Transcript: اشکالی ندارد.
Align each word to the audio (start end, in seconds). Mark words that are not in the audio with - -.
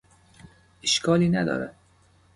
اشکالی 0.83 1.29
ندارد. 1.29 1.75